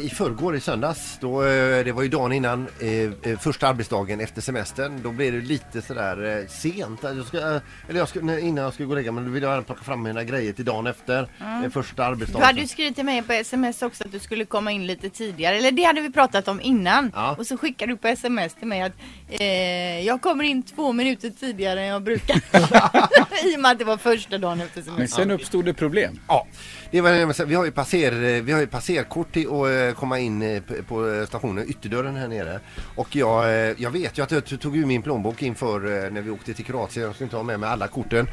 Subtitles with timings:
[0.00, 2.88] i förrgår i söndags, då, eh, det var ju dagen innan eh,
[3.32, 5.00] eh, första arbetsdagen efter semestern.
[5.02, 7.00] Då blev det lite sådär eh, sent.
[7.02, 9.46] Jag ska, eller jag ska, nej, innan jag skulle gå och lägga mig, då ville
[9.46, 11.28] jag plocka fram mina grejer till dagen efter.
[11.40, 12.46] Eh, första Du arbetsdagen.
[12.46, 15.56] hade ju skrivit till mig på sms också att du skulle komma in lite tidigare.
[15.56, 17.12] Eller det hade vi pratat om innan.
[17.14, 17.34] Ja.
[17.38, 18.92] Och så skickade du på sms till mig att
[19.28, 22.36] eh, jag kommer in två minuter tidigare än jag brukar.
[23.46, 25.22] I och med att det var första dagen efter Men semestern.
[25.22, 26.20] sen uppstod det problem.
[26.28, 26.46] Ja,
[26.90, 30.42] det var, vi har ju passer, vi har ju passerkort till att eh, komma in
[30.42, 32.60] eh, p- på eh, stationen, ytterdörren här nere.
[32.96, 36.10] Och jag, eh, jag vet ju att jag t- tog ur min plånbok inför eh,
[36.10, 37.06] när vi åkte till Kroatien.
[37.06, 38.26] Jag skulle inte ha med mig alla korten.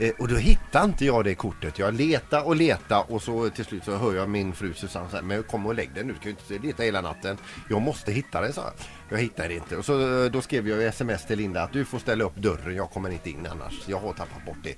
[0.00, 1.78] Eh, Och då hittade inte jag det kortet.
[1.78, 5.22] Jag letade och letade och så till slut så hör jag min fru Susanne säga
[5.22, 7.36] Men kom och lägg dig nu, du kan ju inte leta hela natten.
[7.70, 8.62] Jag måste hitta det, sa
[9.08, 9.18] jag.
[9.18, 9.76] Hittar det inte.
[9.76, 12.36] Och så, eh, då skrev jag i sms till Linda att du får ställa upp
[12.36, 13.74] dörren, jag kommer inte in annars.
[13.86, 14.74] Jag har tappat bort det.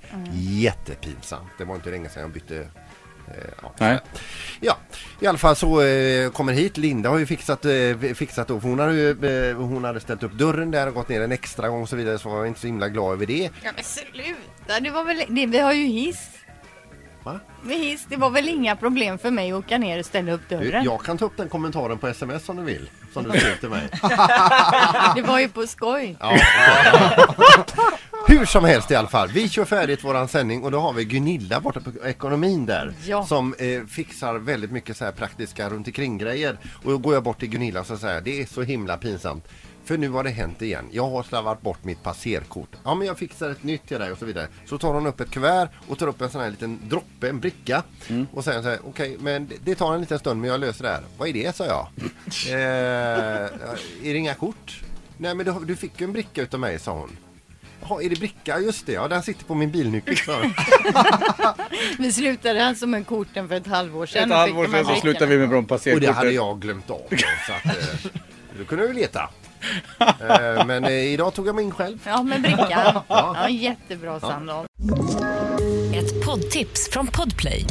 [0.62, 1.48] Jättepinsamt.
[1.58, 2.66] Det var inte länge sedan jag bytte
[3.62, 3.98] ja, Nej.
[4.60, 4.76] Ja,
[5.20, 6.76] i alla fall så eh, kommer hit.
[6.76, 10.22] Linda har ju fixat, eh, fixat då, för hon hade, ju, eh, hon hade ställt
[10.22, 12.46] upp dörren där och gått ner en extra gång och så vidare så var jag
[12.46, 13.50] inte så himla glad över det.
[13.62, 16.28] Ja men sluta, det var väl, det, vi har ju hiss.
[17.24, 17.40] Va?
[17.62, 20.40] Med hiss, det var väl inga problem för mig att åka ner och ställa upp
[20.48, 20.84] Du, dörren.
[20.84, 22.90] jag kan ta upp den kommentaren på sms om du vill.
[23.12, 23.88] Som du skrev till mig.
[25.16, 26.16] Det var ju på skoj.
[26.20, 26.36] Ja.
[28.26, 29.28] Hur som helst i alla fall.
[29.28, 32.94] Vi kör färdigt våran sändning och då har vi Gunilla borta på ekonomin där.
[33.06, 33.26] Ja.
[33.26, 36.58] Som eh, fixar väldigt mycket så här praktiska runt omkring grejer.
[36.84, 39.48] Och då går jag bort till Gunilla så säger det är så himla pinsamt.
[39.84, 40.84] För nu har det hänt igen.
[40.90, 42.68] Jag har slarvat bort mitt passerkort.
[42.84, 44.48] Ja men jag fixar ett nytt till dig och så vidare.
[44.66, 47.40] Så tar hon upp ett kuvert och tar upp en sån här liten droppe, en
[47.40, 47.82] bricka.
[48.32, 50.82] Och säger så här, okej men det- det tar en liten stund men jag löser
[50.84, 51.02] det här.
[51.18, 51.88] Vad är det sa jag.
[52.48, 52.54] eh,
[54.02, 54.80] är det inga kort?
[55.16, 57.16] Nej men du, du fick ju en bricka utav mig sa hon.
[57.88, 58.58] Jaha, är det bricka?
[58.58, 60.16] Just det, ja den sitter på min bilnyckel.
[61.98, 64.32] Vi slutade alltså med korten för ett halvår sedan.
[64.32, 67.00] Ett halvår de sedan så slutade vi med Och det hade jag glömt av.
[67.10, 68.10] då, Så att, eh,
[68.58, 69.30] då kunde vi leta.
[70.00, 71.98] Eh, men eh, idag tog jag mig in själv.
[72.06, 72.68] Ja, med brickan.
[73.08, 74.66] Ja, jättebra Sandholm.
[75.94, 77.64] Ett poddtips från Podplay.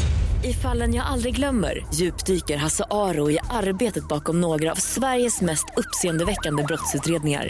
[0.44, 5.66] I fallen jag aldrig glömmer djupdyker Hasse Aro i arbetet bakom några av Sveriges mest
[5.78, 7.50] uppseendeväckande brottsutredningar.